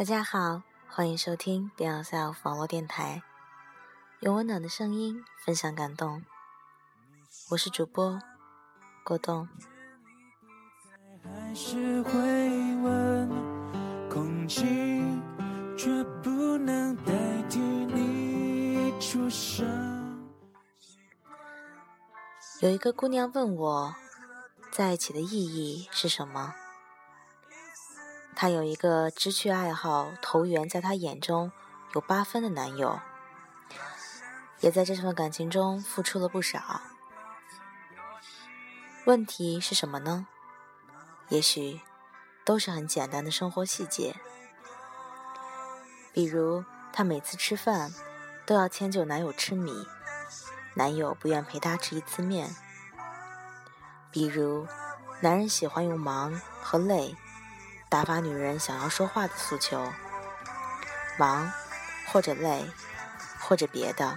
[0.00, 3.22] 大家好，欢迎收听 Be Yourself 网络电台，
[4.20, 6.24] 用温暖的声音分享感动。
[7.50, 8.18] 我是主播
[9.04, 9.46] 郭栋。
[22.62, 23.94] 有一个姑娘问我，
[24.72, 26.54] 在一起的意义是什么？
[28.40, 31.52] 她有一个知趣爱好、投缘在她眼中
[31.92, 32.98] 有八分的男友，
[34.60, 36.80] 也在这份感情中付出了不少。
[39.04, 40.26] 问题是什么呢？
[41.28, 41.82] 也许
[42.42, 44.16] 都是很简单的生活细节，
[46.14, 47.92] 比如她每次吃饭
[48.46, 49.86] 都要迁就男友吃米，
[50.72, 52.48] 男友不愿陪她吃一次面；
[54.10, 54.66] 比如
[55.20, 57.14] 男人喜欢用忙和累。
[57.90, 59.92] 打发女人想要说话的诉求，
[61.18, 61.52] 忙
[62.06, 62.70] 或者累
[63.40, 64.16] 或者别的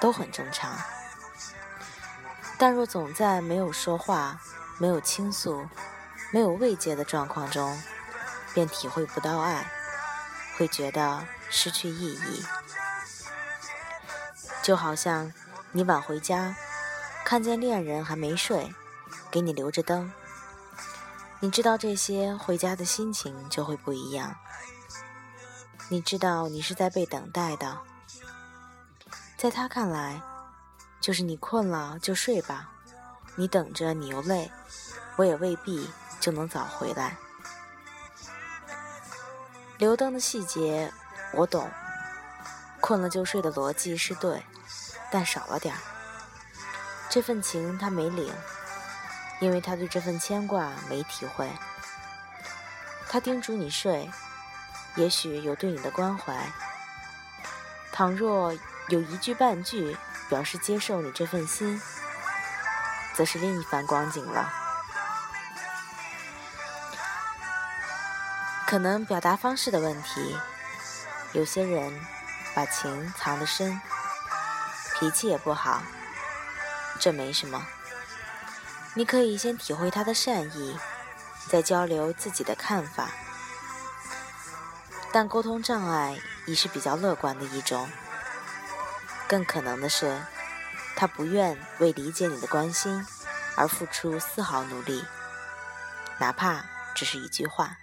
[0.00, 0.72] 都很正常。
[2.58, 4.40] 但若总在没有说话、
[4.78, 5.68] 没有倾诉、
[6.32, 7.82] 没有慰藉的状况中，
[8.54, 9.70] 便体会不到爱，
[10.56, 12.44] 会觉得失去意义。
[14.62, 15.30] 就好像
[15.72, 16.56] 你晚回家，
[17.22, 18.74] 看见恋人还没睡，
[19.30, 20.10] 给你留着灯。
[21.42, 24.36] 你知道这些，回家的心情就会不一样。
[25.88, 27.78] 你知道你是在被等待的，
[29.38, 30.20] 在他看来，
[31.00, 32.70] 就是你困了就睡吧，
[33.36, 34.52] 你等着你又累，
[35.16, 35.88] 我也未必
[36.20, 37.16] 就能早回来。
[39.78, 40.92] 留灯的细节
[41.32, 41.70] 我懂，
[42.82, 44.44] 困了就睡的逻辑是对，
[45.10, 45.80] 但少了点儿。
[47.08, 48.30] 这份情他没领。
[49.40, 51.50] 因为他对这份牵挂没体会，
[53.08, 54.10] 他叮嘱你睡，
[54.96, 56.34] 也许有对你的关怀；
[57.90, 58.52] 倘若
[58.88, 59.96] 有一句半句
[60.28, 61.80] 表示接受你这份心，
[63.14, 64.52] 则是另一番光景了。
[68.66, 70.38] 可能表达方式的问题，
[71.32, 71.98] 有些人
[72.54, 73.80] 把情藏得深，
[74.94, 75.82] 脾气也不好，
[77.00, 77.66] 这没什么。
[78.94, 80.76] 你可以先体会他的善意，
[81.48, 83.08] 再交流自己的看法。
[85.12, 87.88] 但沟通障碍已是比较乐观的一种，
[89.28, 90.20] 更可能的是，
[90.96, 93.06] 他不愿为理解你的关心
[93.56, 95.04] 而付出丝毫努力，
[96.18, 96.64] 哪怕
[96.94, 97.78] 只是一句话。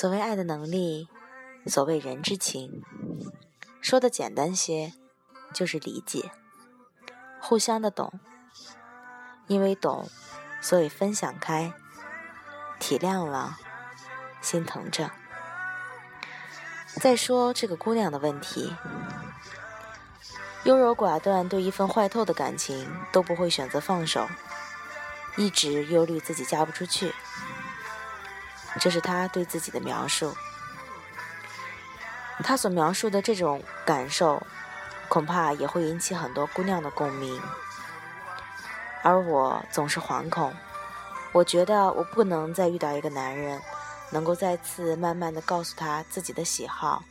[0.00, 1.08] 所谓爱的能力，
[1.66, 2.82] 所谓人之情，
[3.82, 4.94] 说的简单些，
[5.52, 6.30] 就是理解，
[7.38, 8.18] 互相的懂。
[9.46, 10.08] 因为懂，
[10.62, 11.74] 所以分享开，
[12.78, 13.58] 体谅了，
[14.40, 15.10] 心疼着。
[16.94, 18.74] 再说这个姑娘的问题，
[20.64, 24.26] 优柔寡断，对一份坏透的感情都不会选择放手，
[25.36, 27.12] 一直忧虑自己嫁不出去。
[28.78, 30.32] 这是他对自己的描述，
[32.44, 34.40] 他所描述的这种感受，
[35.08, 37.40] 恐怕也会引起很多姑娘的共鸣。
[39.02, 40.54] 而我总是惶恐，
[41.32, 43.60] 我觉得我不能再遇到一个男人，
[44.12, 47.02] 能够再次慢慢的告诉他自己的喜好，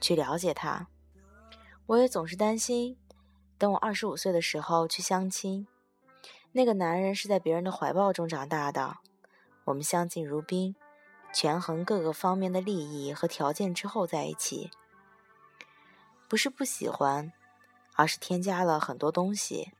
[0.00, 0.86] 去了解他。
[1.86, 2.98] 我也总是担心，
[3.58, 5.68] 等我二十五岁的时候去相亲，
[6.52, 8.96] 那个男人是在别人的怀抱中长大的，
[9.66, 10.74] 我们相敬如宾。
[11.36, 14.70] 权衡各个方面的利益和条件之后在一起，
[16.30, 17.30] 不是不喜欢，
[17.92, 19.74] 而是添加了很多东西。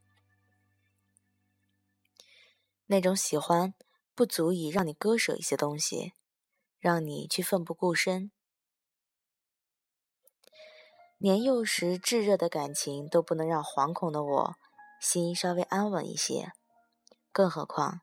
[2.85, 3.73] 那种喜欢
[4.15, 6.13] 不足以让你割舍一些东西，
[6.79, 8.31] 让你去奋不顾身。
[11.17, 14.57] 年幼时炙热的感情都不能让惶恐的我
[15.01, 16.53] 心稍微安稳一些，
[17.33, 18.03] 更何况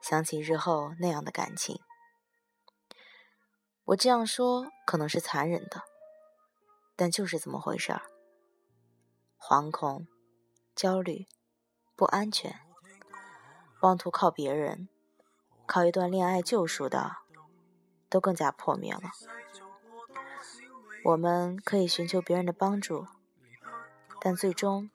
[0.00, 1.78] 想起日后那样的感情。
[3.86, 5.82] 我这样说可能是残忍的，
[6.96, 8.02] 但就是这么回事儿。
[9.38, 10.08] 惶恐、
[10.74, 11.28] 焦虑、
[11.94, 12.58] 不安全，
[13.82, 14.88] 妄图靠别人、
[15.66, 17.18] 靠一段恋爱救赎的，
[18.08, 19.02] 都更加破灭了。
[21.04, 23.06] 我们可以寻求别人的帮助，
[24.20, 24.90] 但最终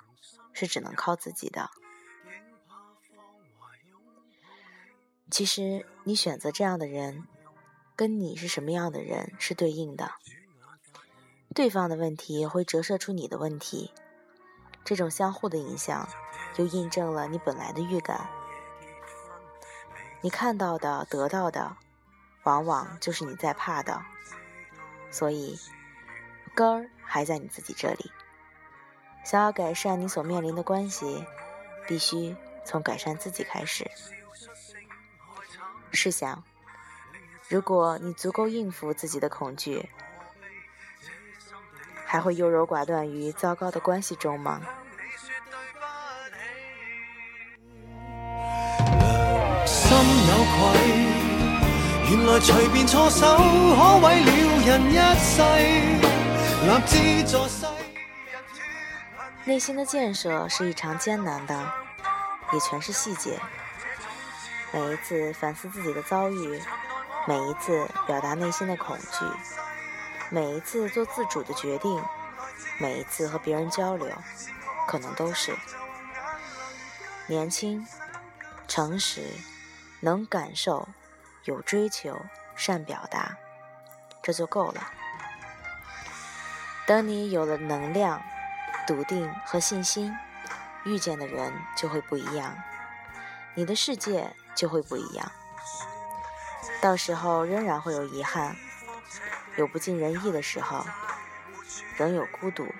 [0.51, 1.69] 是只能靠自己的。
[5.29, 7.25] 其实，你选择这样的人。
[8.01, 10.13] 跟你是什么样的人是对应的，
[11.53, 13.91] 对方的问题会折射出你的问题，
[14.83, 16.09] 这种相互的影响，
[16.55, 18.27] 又印证了你本来的预感。
[20.21, 21.77] 你看到的、得到的，
[22.41, 24.01] 往往就是你在怕的。
[25.11, 25.59] 所以，
[26.55, 28.09] 根儿还在你自己这里。
[29.23, 31.23] 想要改善你所面临的关系，
[31.87, 33.91] 必须从改善自己开始。
[35.91, 36.43] 试想，
[37.51, 39.89] 如果你足够应付自己的恐惧，
[42.05, 44.61] 还会优柔寡断于糟糕的关系中吗？
[52.09, 54.31] 原来随便错手可毁了
[54.65, 55.41] 人一世
[56.63, 57.65] 立志助世
[59.43, 61.73] 内心的建设是异常艰难的
[62.53, 63.37] 也全是细节
[64.71, 66.61] 每一次反思自己的遭遇
[67.27, 69.25] 每一次表达内心的恐惧
[70.29, 72.03] 每一次做自主的决定
[72.79, 74.07] 每一次和别人交流
[74.87, 75.55] 可能都是
[77.27, 77.87] 年轻
[78.67, 79.21] 诚实
[79.99, 80.89] 能感受，
[81.43, 82.19] 有追求，
[82.55, 83.37] 善表达，
[84.23, 84.81] 这就够了。
[86.87, 88.21] 等你有了能量、
[88.87, 90.11] 笃定和信心，
[90.85, 92.55] 遇见的人就会不一样，
[93.53, 95.31] 你的世界就会不一样。
[96.81, 98.55] 到时候仍然会有遗憾，
[99.55, 100.85] 有不尽人意的时候，
[101.97, 102.73] 仍有孤独，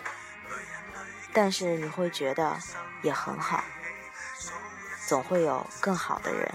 [1.33, 2.57] 但是你会觉得
[3.01, 3.63] 也很好，
[5.07, 6.51] 总会有更好的人。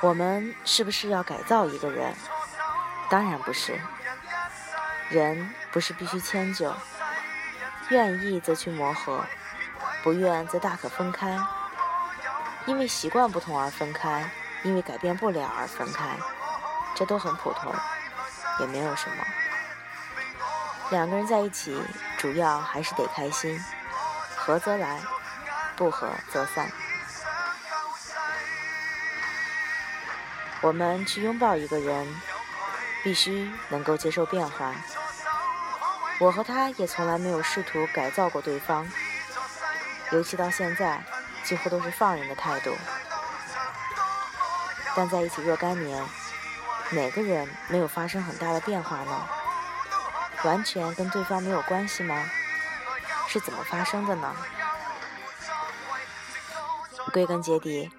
[0.00, 2.14] 我们是不是要改造一个人？
[3.08, 3.80] 当然不是。
[5.10, 6.74] 人不是必须迁就，
[7.90, 9.24] 愿意则去磨合，
[10.04, 11.36] 不愿则大可分开。
[12.66, 14.30] 因为习惯不同而分开，
[14.62, 16.16] 因为改变不了而分开，
[16.94, 17.74] 这都很普通，
[18.60, 19.16] 也没有什么。
[20.90, 21.82] 两个人在一起，
[22.16, 23.58] 主要还是得开心。
[24.36, 25.00] 合则来，
[25.76, 26.70] 不合则散。
[30.60, 32.06] 我们去拥抱一个人，
[33.02, 34.74] 必须能够接受变化。
[36.18, 38.90] 我和他也从来没有试图改造过对方，
[40.14, 41.04] 尤其到现在，
[41.42, 42.72] 几乎都是放任的态度。
[44.94, 46.06] 但在一起若干年，
[46.92, 49.28] 哪个人没有发生很大的变化呢？
[50.44, 52.30] 完全跟对方没有关系吗？
[53.26, 54.32] 是怎么发生的呢？
[57.12, 57.90] 归根结底，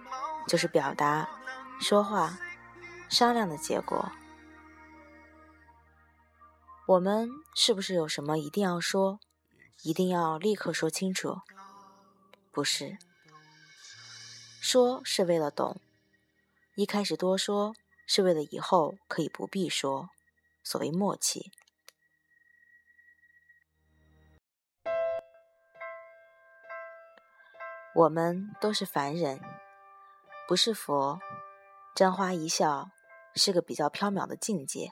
[0.48, 1.28] 就是表达、
[1.82, 2.38] 说话、
[3.10, 4.10] 商量的结果。
[6.86, 9.20] 我们是不是有什么一定要说，
[9.82, 11.42] 一定要立刻说清楚？
[12.56, 12.98] 不是，
[14.62, 15.82] 说是为了懂，
[16.76, 17.76] 一开始多说
[18.08, 20.10] 是为了以后可以不必说，
[20.64, 21.52] 所谓默契。
[27.94, 29.42] 我们都是凡人，
[30.48, 31.20] 不是佛。
[31.94, 32.90] 沾花一笑
[33.36, 34.92] 是个比较缥缈的境界，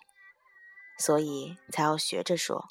[1.00, 2.68] 所以才要学着说。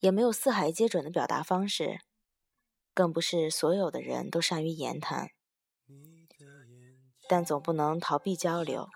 [0.00, 2.00] 也没有四海皆准的表达方式，
[2.96, 5.28] 更不是所有的人都善于言谈。
[7.28, 8.88] 但总不能逃避交流，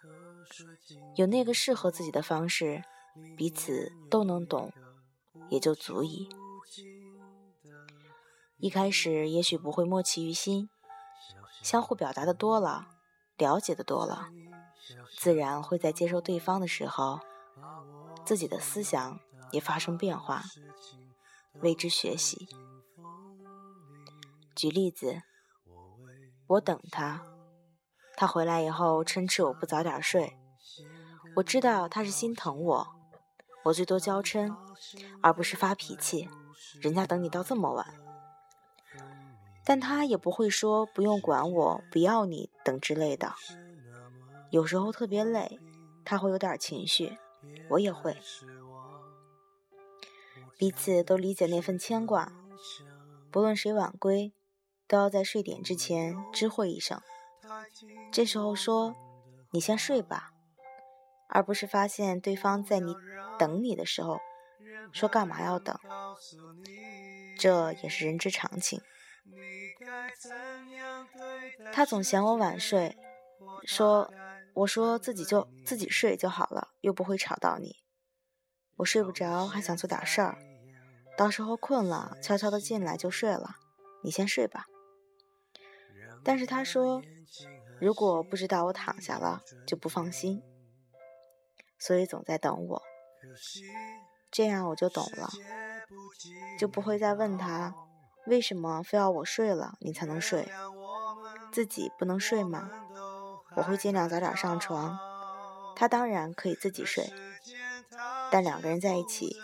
[1.16, 2.82] 有那个适合自己的方式，
[3.36, 4.72] 彼此都能懂，
[5.50, 6.30] 也就足矣。
[8.56, 10.70] 一开始也许不会默契于心，
[11.62, 12.86] 相互表达的多了，
[13.36, 14.30] 了解的多了，
[15.18, 17.20] 自然会在接受对方的时候，
[18.24, 20.42] 自己的思想也发生变化，
[21.60, 22.48] 为之学习。
[24.54, 25.22] 举例子，
[26.46, 27.22] 我等他，
[28.16, 30.36] 他回来以后嗔斥我不早点睡，
[31.36, 32.88] 我知道他是心疼我，
[33.64, 34.54] 我最多娇嗔，
[35.22, 36.28] 而不是发脾气。
[36.80, 37.86] 人家等你到这么晚。
[39.64, 43.34] 但他也不会说不用管我，不要你等之类的。
[44.50, 45.60] 有时候特别累，
[46.04, 47.16] 他会有点情绪，
[47.70, 48.16] 我也会。
[50.58, 52.32] 彼此都理解那份牵挂，
[53.30, 54.32] 不论谁晚归，
[54.90, 57.00] 都要在睡点之前知会一声。
[58.10, 58.96] 这时候说
[59.52, 60.32] “你先睡吧”，
[61.30, 62.96] 而不是发现对方在你
[63.38, 64.18] 等你的时候
[64.92, 65.78] 说“干嘛要等”，
[67.38, 68.82] 这也是人之常情。
[71.72, 72.98] 他总嫌我晚睡，
[73.64, 74.12] 说
[74.54, 77.76] ：“我说自己就自己睡就好了，又不会吵到你。
[78.78, 80.36] 我睡不着，还想做点事儿，
[81.16, 83.54] 到时候困了，悄悄的进来就睡了。
[84.02, 84.66] 你先睡吧。”
[86.24, 87.02] 但是他说
[87.80, 90.42] ：“如果不知道我躺下了，就不放心。”
[91.78, 92.82] 所以总在等我。
[94.30, 95.28] 这样我就懂了，
[96.58, 97.74] 就不会再问他
[98.26, 100.48] 为什么非要我睡了你才能睡，
[101.52, 102.70] 自己不能睡吗？
[103.56, 104.96] 我会尽量早点上床，
[105.74, 107.12] 他当然可以自己睡，
[108.30, 109.36] 但两个人在一起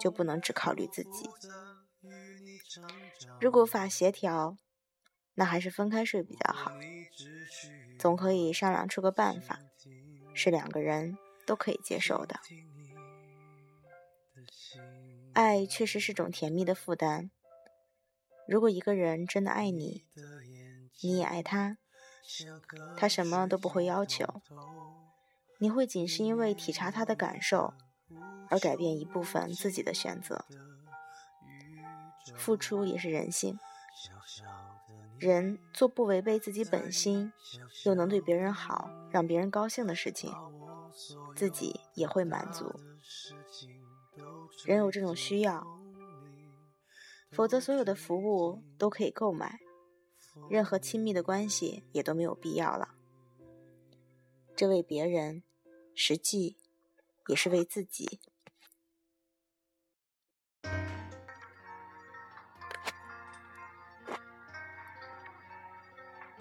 [0.00, 1.30] 就不能只考虑自己。
[3.40, 4.56] 如果法协调，
[5.34, 6.72] 那还是分开睡比较好，
[7.98, 9.60] 总可以商量出个办法，
[10.34, 12.40] 是两个人都可以接受的。
[15.32, 17.30] 爱确实是种甜蜜的负担。
[18.46, 20.04] 如果一个人真的爱你，
[21.02, 21.78] 你也爱他，
[22.96, 24.42] 他什么都不会要求，
[25.58, 27.74] 你会仅是因为体察他的感受
[28.50, 30.44] 而改变一部分自己的选择。
[32.36, 33.58] 付出也是人性，
[35.18, 37.32] 人做不违背自己本心，
[37.84, 40.32] 又能对别人好，让别人高兴的事情，
[41.34, 42.72] 自己也会满足。
[44.66, 45.66] 人有这种需要，
[47.30, 49.60] 否则所有的服务都可以购买，
[50.48, 52.94] 任何亲密的关系也都没有必要了。
[54.56, 55.42] 这为别人，
[55.94, 56.56] 实际
[57.28, 58.20] 也是为自己。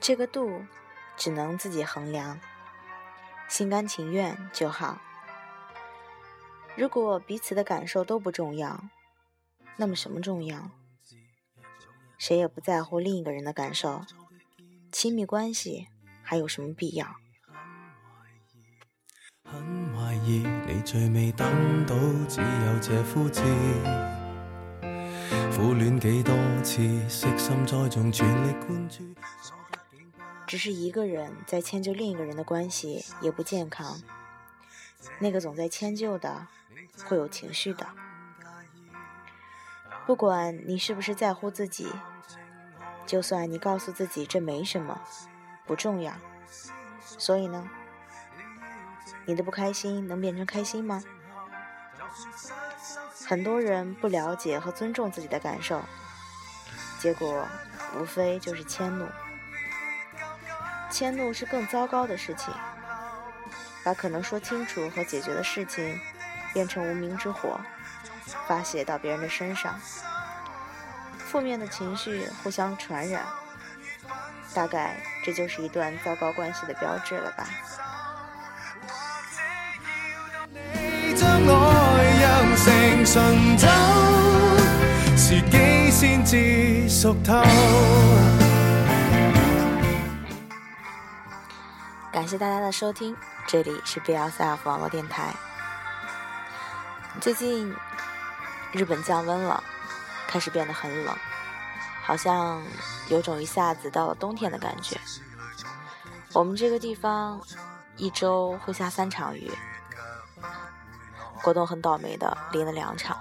[0.06, 0.66] 这个度，
[1.16, 2.38] 只能自己衡量，
[3.48, 5.00] 心甘情愿就好。
[6.76, 8.84] 如果彼此的感受都不重要，
[9.78, 10.72] 那么什么重要？
[12.18, 14.02] 谁也不在乎另一个人的感受，
[14.92, 15.88] 亲密关系
[16.22, 17.16] 还有什么必要？
[19.46, 19.62] 很
[19.96, 21.96] 怀疑你最未等到
[22.28, 23.42] 只有这肤质。
[25.56, 29.02] 苦恋几多次，悉心栽种，全力灌注
[30.46, 34.02] 只是一个人在迁就另一个人的关系也不健康，
[35.20, 36.48] 那个总在迁就的。
[37.06, 37.88] 会有情绪的，
[40.06, 41.92] 不管你是不是在乎自己，
[43.08, 45.02] 就算你告诉自己这没什么，
[45.66, 46.14] 不重要，
[47.02, 47.68] 所以呢，
[49.26, 51.04] 你的不开心能变成开心吗？
[53.26, 55.82] 很多人不了解和尊重自己的感受，
[57.00, 57.48] 结果
[57.98, 59.08] 无非就是迁怒。
[60.94, 62.54] 迁怒是更糟糕的事情，
[63.84, 66.00] 把可能说清楚和解决的事情。
[66.54, 67.60] 变成无名之火，
[68.48, 69.74] 发泄到别人的身上，
[71.18, 73.24] 负面的情绪互相传染，
[74.54, 77.48] 大概这就是一段糟糕关系的标志了吧。
[92.14, 93.18] 感谢大家的收听，
[93.48, 95.34] 这里是 B L C F 网络电台。
[97.20, 97.76] 最近，
[98.72, 99.64] 日本降温了，
[100.28, 101.18] 开始变得很冷，
[102.04, 102.62] 好像
[103.10, 104.96] 有种一下子到了冬天的感觉。
[106.34, 107.42] 我们这个地方
[107.98, 109.52] 一周会下三场雨，
[111.42, 113.18] 国栋很倒霉的淋了两场。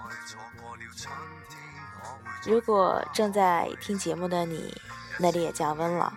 [2.44, 4.78] 如果正在听节目的你
[5.18, 6.12] 那里也降温了，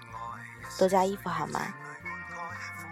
[0.78, 1.62] 多加衣服好吗？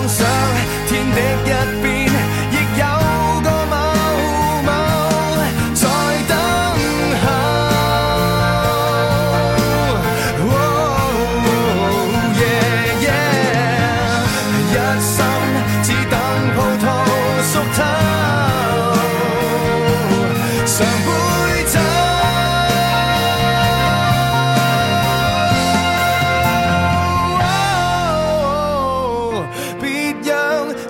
[0.00, 0.29] lonesome.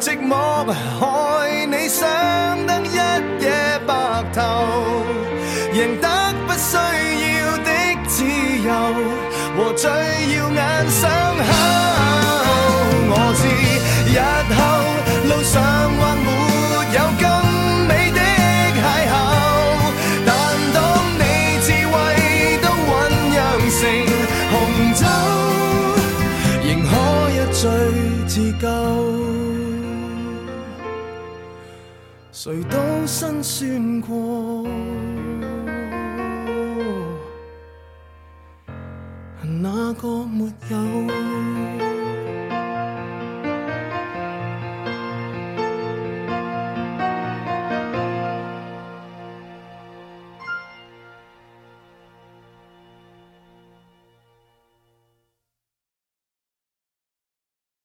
[0.01, 0.65] 寂寞
[0.99, 2.09] 害你伤
[2.67, 2.97] 得一
[3.45, 3.93] 夜白
[4.33, 4.41] 头，
[5.75, 6.09] 赢得
[6.47, 7.69] 不需要的
[8.09, 8.25] 自
[8.65, 8.73] 由
[9.59, 11.49] 和最耀眼伤口。
[13.13, 13.43] 我知
[14.09, 14.17] 日
[14.57, 14.59] 后
[15.29, 15.53] 路上
[15.99, 16.29] 或没
[16.97, 17.23] 有更
[17.87, 18.19] 美的
[18.81, 19.13] 邂逅，
[20.25, 20.29] 但
[20.73, 20.79] 当
[21.21, 21.23] 你
[21.61, 21.93] 智慧
[22.63, 22.91] 都酝
[23.29, 23.39] 酿
[23.77, 23.79] 成
[24.51, 24.53] 红
[24.95, 25.05] 酒，
[26.65, 26.91] 仍可
[27.37, 27.61] 一醉
[28.27, 28.65] 自救。
[32.43, 34.67] 谁都辛酸过，
[39.45, 41.90] 哪个没有？